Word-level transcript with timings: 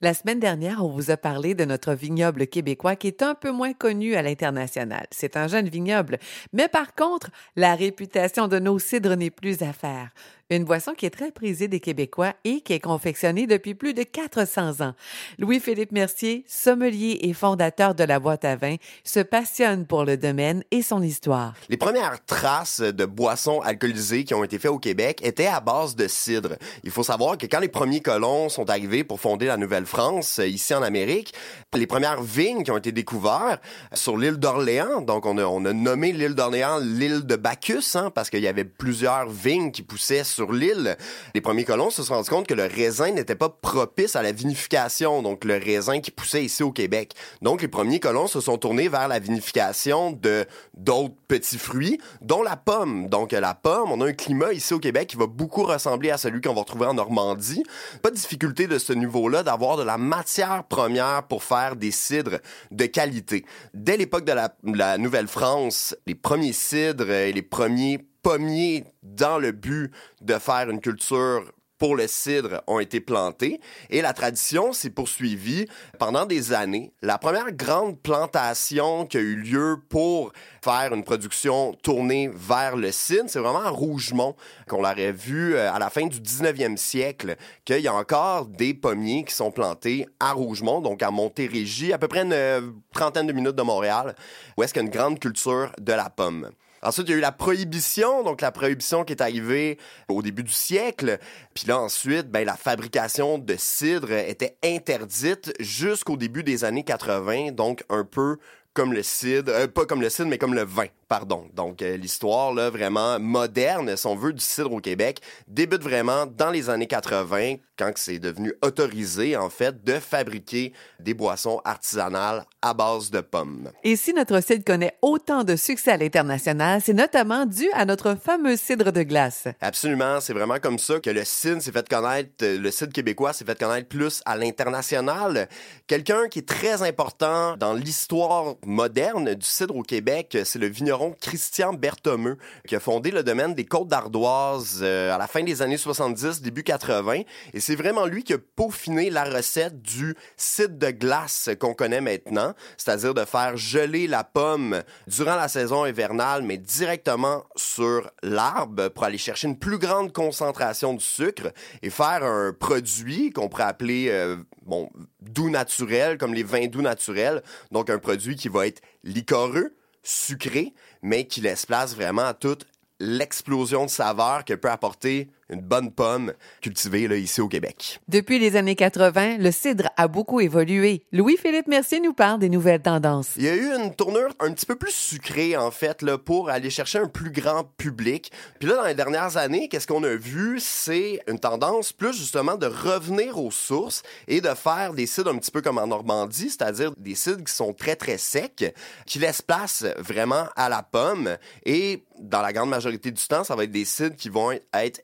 La 0.00 0.14
semaine 0.14 0.38
dernière, 0.38 0.84
on 0.84 0.90
vous 0.90 1.10
a 1.10 1.16
parlé 1.16 1.56
de 1.56 1.64
notre 1.64 1.92
vignoble 1.92 2.46
québécois 2.46 2.94
qui 2.94 3.08
est 3.08 3.20
un 3.20 3.34
peu 3.34 3.50
moins 3.50 3.72
connu 3.72 4.14
à 4.14 4.22
l'international. 4.22 5.08
C'est 5.10 5.36
un 5.36 5.48
jeune 5.48 5.68
vignoble, 5.68 6.18
mais 6.52 6.68
par 6.68 6.94
contre, 6.94 7.30
la 7.56 7.74
réputation 7.74 8.46
de 8.46 8.60
nos 8.60 8.78
cidres 8.78 9.16
n'est 9.16 9.32
plus 9.32 9.60
à 9.62 9.72
faire 9.72 10.10
une 10.50 10.64
boisson 10.64 10.94
qui 10.94 11.04
est 11.04 11.10
très 11.10 11.30
prisée 11.30 11.68
des 11.68 11.80
Québécois 11.80 12.32
et 12.44 12.62
qui 12.62 12.72
est 12.72 12.80
confectionnée 12.80 13.46
depuis 13.46 13.74
plus 13.74 13.92
de 13.92 14.02
400 14.02 14.80
ans. 14.80 14.94
Louis-Philippe 15.38 15.92
Mercier, 15.92 16.44
sommelier 16.46 17.18
et 17.22 17.34
fondateur 17.34 17.94
de 17.94 18.04
la 18.04 18.18
boîte 18.18 18.46
à 18.46 18.56
vin, 18.56 18.76
se 19.04 19.20
passionne 19.20 19.84
pour 19.86 20.04
le 20.04 20.16
domaine 20.16 20.64
et 20.70 20.80
son 20.80 21.02
histoire. 21.02 21.52
Les 21.68 21.76
premières 21.76 22.24
traces 22.24 22.80
de 22.80 23.04
boissons 23.04 23.60
alcoolisées 23.60 24.24
qui 24.24 24.32
ont 24.32 24.42
été 24.42 24.58
faites 24.58 24.70
au 24.70 24.78
Québec 24.78 25.20
étaient 25.22 25.46
à 25.46 25.60
base 25.60 25.96
de 25.96 26.08
cidre. 26.08 26.56
Il 26.82 26.90
faut 26.90 27.02
savoir 27.02 27.36
que 27.36 27.44
quand 27.44 27.60
les 27.60 27.68
premiers 27.68 28.00
colons 28.00 28.48
sont 28.48 28.70
arrivés 28.70 29.04
pour 29.04 29.20
fonder 29.20 29.46
la 29.46 29.58
Nouvelle-France, 29.58 30.38
euh, 30.38 30.46
ici 30.46 30.74
en 30.74 30.82
Amérique, 30.82 31.34
les 31.74 31.86
premières 31.86 32.22
vignes 32.22 32.62
qui 32.62 32.70
ont 32.70 32.78
été 32.78 32.92
découvertes 32.92 33.60
sur 33.92 34.16
l'île 34.16 34.38
d'Orléans, 34.38 35.02
donc 35.02 35.26
on 35.26 35.36
a, 35.36 35.44
on 35.44 35.64
a 35.66 35.74
nommé 35.74 36.12
l'île 36.12 36.34
d'Orléans 36.34 36.78
l'île 36.78 37.26
de 37.26 37.36
Bacchus, 37.36 37.96
hein, 37.96 38.10
parce 38.10 38.30
qu'il 38.30 38.40
y 38.40 38.48
avait 38.48 38.64
plusieurs 38.64 39.28
vignes 39.28 39.70
qui 39.72 39.82
poussaient 39.82 40.24
l'île, 40.44 40.96
les 41.34 41.40
premiers 41.40 41.64
colons 41.64 41.90
se 41.90 42.02
sont 42.02 42.14
rendus 42.14 42.30
compte 42.30 42.46
que 42.46 42.54
le 42.54 42.64
raisin 42.64 43.10
n'était 43.10 43.34
pas 43.34 43.48
propice 43.48 44.16
à 44.16 44.22
la 44.22 44.32
vinification, 44.32 45.22
donc 45.22 45.44
le 45.44 45.54
raisin 45.54 46.00
qui 46.00 46.10
poussait 46.10 46.44
ici 46.44 46.62
au 46.62 46.72
Québec. 46.72 47.14
Donc 47.42 47.62
les 47.62 47.68
premiers 47.68 48.00
colons 48.00 48.26
se 48.26 48.40
sont 48.40 48.58
tournés 48.58 48.88
vers 48.88 49.08
la 49.08 49.18
vinification 49.18 50.12
de 50.12 50.46
d'autres 50.76 51.14
petits 51.26 51.58
fruits, 51.58 51.98
dont 52.20 52.42
la 52.42 52.56
pomme. 52.56 53.08
Donc 53.08 53.32
la 53.32 53.54
pomme, 53.54 53.92
on 53.92 54.00
a 54.00 54.06
un 54.06 54.12
climat 54.12 54.52
ici 54.52 54.74
au 54.74 54.78
Québec 54.78 55.08
qui 55.08 55.16
va 55.16 55.26
beaucoup 55.26 55.64
ressembler 55.64 56.10
à 56.10 56.18
celui 56.18 56.40
qu'on 56.40 56.54
va 56.54 56.60
retrouver 56.60 56.86
en 56.86 56.94
Normandie. 56.94 57.62
Pas 58.02 58.10
de 58.10 58.16
difficulté 58.16 58.66
de 58.66 58.78
ce 58.78 58.92
niveau-là 58.92 59.42
d'avoir 59.42 59.76
de 59.76 59.82
la 59.82 59.98
matière 59.98 60.64
première 60.64 61.24
pour 61.24 61.42
faire 61.42 61.76
des 61.76 61.90
cidres 61.90 62.38
de 62.70 62.86
qualité. 62.86 63.44
Dès 63.74 63.96
l'époque 63.96 64.24
de 64.24 64.32
la, 64.32 64.54
la 64.64 64.98
Nouvelle-France, 64.98 65.96
les 66.06 66.14
premiers 66.14 66.52
cidres 66.52 67.10
et 67.10 67.32
les 67.32 67.42
premiers 67.42 67.98
pommiers 68.28 68.84
dans 69.02 69.38
le 69.38 69.52
but 69.52 69.90
de 70.20 70.34
faire 70.34 70.68
une 70.68 70.82
culture 70.82 71.50
pour 71.78 71.96
le 71.96 72.06
cidre 72.06 72.62
ont 72.66 72.78
été 72.78 73.00
plantés 73.00 73.58
et 73.88 74.02
la 74.02 74.12
tradition 74.12 74.74
s'est 74.74 74.90
poursuivie 74.90 75.64
pendant 75.98 76.26
des 76.26 76.52
années. 76.52 76.92
La 77.00 77.16
première 77.16 77.50
grande 77.52 77.98
plantation 77.98 79.06
qui 79.06 79.16
a 79.16 79.20
eu 79.20 79.34
lieu 79.34 79.76
pour 79.88 80.34
faire 80.62 80.92
une 80.92 81.04
production 81.04 81.72
tournée 81.82 82.28
vers 82.34 82.76
le 82.76 82.92
cidre, 82.92 83.24
c'est 83.28 83.38
vraiment 83.38 83.64
à 83.64 83.70
Rougemont 83.70 84.36
qu'on 84.68 84.82
l'aurait 84.82 85.12
vu 85.12 85.54
euh, 85.54 85.72
à 85.72 85.78
la 85.78 85.88
fin 85.88 86.06
du 86.06 86.20
19e 86.20 86.76
siècle, 86.76 87.34
qu'il 87.64 87.80
y 87.80 87.88
a 87.88 87.94
encore 87.94 88.44
des 88.44 88.74
pommiers 88.74 89.24
qui 89.24 89.34
sont 89.34 89.50
plantés 89.50 90.06
à 90.20 90.32
Rougemont, 90.32 90.82
donc 90.82 91.02
à 91.02 91.10
Montérégie, 91.10 91.94
à 91.94 91.98
peu 91.98 92.08
près 92.08 92.24
une 92.24 92.74
trentaine 92.92 93.26
de 93.26 93.32
minutes 93.32 93.56
de 93.56 93.62
Montréal, 93.62 94.14
où 94.58 94.62
est-ce 94.62 94.74
qu'il 94.74 94.82
y 94.82 94.84
a 94.84 94.86
une 94.86 94.94
grande 94.94 95.18
culture 95.18 95.72
de 95.80 95.94
la 95.94 96.10
pomme. 96.10 96.50
Ensuite, 96.82 97.08
il 97.08 97.12
y 97.12 97.14
a 97.14 97.18
eu 97.18 97.20
la 97.20 97.32
prohibition, 97.32 98.22
donc 98.22 98.40
la 98.40 98.52
prohibition 98.52 99.04
qui 99.04 99.12
est 99.12 99.22
arrivée 99.22 99.78
au 100.08 100.22
début 100.22 100.42
du 100.42 100.52
siècle. 100.52 101.18
Puis 101.54 101.66
là, 101.66 101.78
ensuite, 101.78 102.30
ben, 102.30 102.44
la 102.44 102.56
fabrication 102.56 103.38
de 103.38 103.56
cidre 103.56 104.12
était 104.12 104.56
interdite 104.64 105.52
jusqu'au 105.60 106.16
début 106.16 106.42
des 106.42 106.64
années 106.64 106.84
80, 106.84 107.52
donc 107.52 107.84
un 107.88 108.04
peu 108.04 108.38
comme 108.74 108.92
le 108.92 109.02
cidre, 109.02 109.50
euh, 109.52 109.66
pas 109.66 109.86
comme 109.86 110.00
le 110.00 110.08
cidre, 110.08 110.28
mais 110.28 110.38
comme 110.38 110.54
le 110.54 110.64
vin, 110.64 110.86
pardon. 111.08 111.46
Donc, 111.54 111.82
euh, 111.82 111.96
l'histoire, 111.96 112.52
là, 112.52 112.70
vraiment 112.70 113.18
moderne, 113.18 113.96
si 113.96 114.06
on 114.06 114.14
veut, 114.14 114.32
du 114.32 114.44
cidre 114.44 114.72
au 114.72 114.80
Québec, 114.80 115.20
débute 115.48 115.82
vraiment 115.82 116.26
dans 116.26 116.50
les 116.50 116.68
années 116.70 116.86
80, 116.86 117.56
quand 117.78 117.92
c'est 117.96 118.18
devenu 118.18 118.52
autorisé, 118.62 119.36
en 119.36 119.48
fait, 119.48 119.82
de 119.84 119.94
fabriquer 119.94 120.72
des 121.00 121.14
boissons 121.14 121.60
artisanales 121.64 122.44
à 122.60 122.74
base 122.74 123.10
de 123.10 123.20
pommes. 123.20 123.70
Et 123.84 123.96
si 123.96 124.12
notre 124.12 124.42
cidre 124.42 124.64
connaît 124.64 124.98
autant 125.00 125.44
de 125.44 125.56
succès 125.56 125.92
à 125.92 125.96
l'international, 125.96 126.80
c'est 126.84 126.92
notamment 126.92 127.46
dû 127.46 127.70
à 127.72 127.84
notre 127.84 128.16
fameux 128.16 128.56
cidre 128.56 128.92
de 128.92 129.02
glace. 129.02 129.48
Absolument, 129.60 130.20
c'est 130.20 130.32
vraiment 130.32 130.58
comme 130.58 130.78
ça 130.78 131.00
que 131.00 131.10
le 131.10 131.24
cidre 131.24 131.62
s'est 131.62 131.72
fait 131.72 131.88
connaître, 131.88 132.30
euh, 132.42 132.58
le 132.58 132.70
cidre 132.70 132.92
québécois 132.92 133.32
s'est 133.32 133.44
fait 133.44 133.58
connaître 133.58 133.88
plus 133.88 134.20
à 134.26 134.36
l'international. 134.36 135.48
Quelqu'un 135.86 136.28
qui 136.28 136.40
est 136.40 136.48
très 136.48 136.82
important 136.82 137.56
dans 137.56 137.72
l'histoire 137.72 138.56
moderne 138.66 139.34
du 139.34 139.46
cidre 139.46 139.76
au 139.76 139.82
Québec, 139.82 140.36
c'est 140.44 140.58
le 140.58 140.66
vigneron 140.66 140.97
Christian 141.20 141.72
Berthomeux, 141.72 142.38
qui 142.66 142.76
a 142.76 142.80
fondé 142.80 143.10
le 143.10 143.22
domaine 143.22 143.54
des 143.54 143.64
Côtes 143.64 143.88
d'Ardoise 143.88 144.80
euh, 144.82 145.14
à 145.14 145.18
la 145.18 145.26
fin 145.26 145.42
des 145.42 145.62
années 145.62 145.76
70, 145.76 146.42
début 146.42 146.62
80. 146.62 147.22
Et 147.54 147.60
c'est 147.60 147.76
vraiment 147.76 148.06
lui 148.06 148.24
qui 148.24 148.34
a 148.34 148.38
peaufiné 148.38 149.10
la 149.10 149.24
recette 149.24 149.80
du 149.80 150.14
cidre 150.36 150.76
de 150.76 150.90
glace 150.90 151.50
qu'on 151.58 151.74
connaît 151.74 152.00
maintenant, 152.00 152.54
c'est-à-dire 152.76 153.14
de 153.14 153.24
faire 153.24 153.56
geler 153.56 154.06
la 154.06 154.24
pomme 154.24 154.82
durant 155.06 155.36
la 155.36 155.48
saison 155.48 155.86
hivernale, 155.86 156.42
mais 156.42 156.58
directement 156.58 157.44
sur 157.56 158.10
l'arbre 158.22 158.88
pour 158.88 159.04
aller 159.04 159.18
chercher 159.18 159.48
une 159.48 159.58
plus 159.58 159.78
grande 159.78 160.12
concentration 160.12 160.94
de 160.94 161.00
sucre 161.00 161.52
et 161.82 161.90
faire 161.90 162.24
un 162.24 162.52
produit 162.52 163.30
qu'on 163.30 163.48
pourrait 163.48 163.64
appeler 163.64 164.08
euh, 164.08 164.36
bon, 164.62 164.90
doux 165.20 165.50
naturel, 165.50 166.18
comme 166.18 166.34
les 166.34 166.42
vins 166.42 166.66
doux 166.66 166.82
naturels. 166.82 167.42
Donc 167.70 167.90
un 167.90 167.98
produit 167.98 168.36
qui 168.36 168.48
va 168.48 168.66
être 168.66 168.80
liquoreux, 169.04 169.74
sucré, 170.08 170.72
mais 171.02 171.26
qui 171.26 171.40
laisse 171.40 171.66
place 171.66 171.94
vraiment 171.94 172.26
à 172.26 172.34
toute 172.34 172.66
l'explosion 172.98 173.84
de 173.84 173.90
saveur 173.90 174.44
que 174.44 174.54
peut 174.54 174.70
apporter 174.70 175.28
une 175.50 175.60
bonne 175.60 175.90
pomme 175.90 176.32
cultivée 176.60 177.08
là, 177.08 177.16
ici 177.16 177.40
au 177.40 177.48
Québec. 177.48 178.00
Depuis 178.08 178.38
les 178.38 178.56
années 178.56 178.76
80, 178.76 179.38
le 179.38 179.50
cidre 179.50 179.88
a 179.96 180.08
beaucoup 180.08 180.40
évolué. 180.40 181.04
Louis-Philippe 181.12 181.68
Mercier 181.68 182.00
nous 182.00 182.12
parle 182.12 182.38
des 182.38 182.48
nouvelles 182.48 182.82
tendances. 182.82 183.30
Il 183.36 183.44
y 183.44 183.48
a 183.48 183.54
eu 183.54 183.74
une 183.74 183.94
tournure 183.94 184.34
un 184.40 184.52
petit 184.52 184.66
peu 184.66 184.76
plus 184.76 184.92
sucrée, 184.92 185.56
en 185.56 185.70
fait, 185.70 186.02
là, 186.02 186.18
pour 186.18 186.50
aller 186.50 186.70
chercher 186.70 186.98
un 186.98 187.08
plus 187.08 187.30
grand 187.30 187.64
public. 187.76 188.30
Puis 188.58 188.68
là, 188.68 188.76
dans 188.76 188.84
les 188.84 188.94
dernières 188.94 189.36
années, 189.36 189.68
qu'est-ce 189.68 189.86
qu'on 189.86 190.04
a 190.04 190.14
vu? 190.14 190.58
C'est 190.60 191.20
une 191.28 191.38
tendance 191.38 191.92
plus 191.92 192.12
justement 192.12 192.56
de 192.56 192.66
revenir 192.66 193.38
aux 193.38 193.50
sources 193.50 194.02
et 194.26 194.40
de 194.40 194.48
faire 194.48 194.92
des 194.92 195.06
cidres 195.06 195.30
un 195.30 195.38
petit 195.38 195.50
peu 195.50 195.62
comme 195.62 195.78
en 195.78 195.86
Normandie, 195.86 196.50
c'est-à-dire 196.50 196.92
des 196.96 197.14
cidres 197.14 197.44
qui 197.44 197.54
sont 197.54 197.72
très, 197.72 197.96
très 197.96 198.18
secs, 198.18 198.74
qui 199.06 199.18
laissent 199.18 199.42
place 199.42 199.84
vraiment 199.98 200.46
à 200.56 200.68
la 200.68 200.82
pomme. 200.82 201.36
Et 201.64 202.04
dans 202.20 202.42
la 202.42 202.52
grande 202.52 202.70
majorité 202.70 203.10
du 203.10 203.22
temps, 203.26 203.44
ça 203.44 203.54
va 203.54 203.64
être 203.64 203.70
des 203.70 203.84
cidres 203.84 204.16
qui 204.16 204.28
vont 204.28 204.50
être 204.52 205.00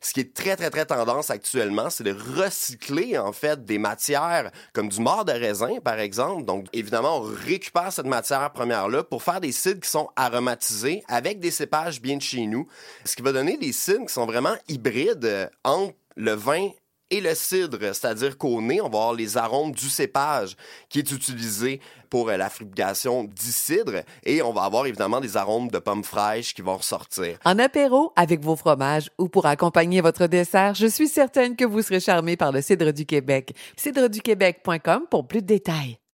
ce 0.00 0.12
qui 0.12 0.20
est 0.20 0.34
très, 0.34 0.56
très, 0.56 0.70
très 0.70 0.86
tendance 0.86 1.30
actuellement, 1.30 1.90
c'est 1.90 2.04
de 2.04 2.16
recycler, 2.40 3.18
en 3.18 3.32
fait, 3.32 3.64
des 3.64 3.78
matières 3.78 4.50
comme 4.72 4.88
du 4.88 5.00
mort 5.00 5.24
de 5.24 5.32
raisin, 5.32 5.78
par 5.84 5.98
exemple. 5.98 6.44
Donc, 6.44 6.66
évidemment, 6.72 7.18
on 7.18 7.22
récupère 7.22 7.92
cette 7.92 8.06
matière 8.06 8.52
première-là 8.52 9.04
pour 9.04 9.22
faire 9.22 9.40
des 9.40 9.52
cidres 9.52 9.80
qui 9.80 9.90
sont 9.90 10.10
aromatisés 10.16 11.02
avec 11.08 11.40
des 11.40 11.50
cépages 11.50 12.00
bien 12.00 12.16
de 12.16 12.22
chez 12.22 12.46
nous, 12.46 12.66
ce 13.04 13.16
qui 13.16 13.22
va 13.22 13.32
donner 13.32 13.56
des 13.56 13.72
cidres 13.72 14.06
qui 14.06 14.12
sont 14.12 14.26
vraiment 14.26 14.56
hybrides 14.68 15.24
euh, 15.24 15.48
entre 15.64 15.94
le 16.16 16.32
vin 16.32 16.70
et 17.10 17.20
le 17.20 17.34
cidre, 17.34 17.78
c'est-à-dire 17.80 18.36
qu'au 18.36 18.60
nez, 18.60 18.80
on 18.80 18.88
va 18.88 18.98
avoir 18.98 19.14
les 19.14 19.36
arômes 19.36 19.72
du 19.72 19.88
cépage 19.88 20.56
qui 20.88 20.98
est 20.98 21.12
utilisé 21.12 21.80
pour 22.10 22.28
euh, 22.28 22.36
la 22.36 22.48
fabrication 22.50 23.24
du 23.24 23.52
cidre 23.52 24.02
et 24.24 24.42
on 24.42 24.52
va 24.52 24.62
avoir 24.62 24.86
évidemment 24.86 25.20
des 25.20 25.36
arômes 25.36 25.68
de 25.68 25.78
pommes 25.78 26.04
fraîches 26.04 26.54
qui 26.54 26.62
vont 26.62 26.76
ressortir. 26.76 27.38
En 27.44 27.58
apéro, 27.58 28.12
avec 28.16 28.42
vos 28.42 28.56
fromages 28.56 29.10
ou 29.18 29.28
pour 29.28 29.46
accompagner 29.46 30.00
votre 30.00 30.26
dessert, 30.26 30.74
je 30.74 30.86
suis 30.86 31.08
certaine 31.08 31.56
que 31.56 31.64
vous 31.64 31.82
serez 31.82 32.00
charmé 32.00 32.36
par 32.36 32.52
le 32.52 32.62
cidre 32.62 32.92
du 32.92 33.06
Québec. 33.06 33.54
cidreduquebec.com 33.76 35.06
pour 35.10 35.26
plus 35.26 35.42
de 35.42 35.46
détails. 35.46 35.98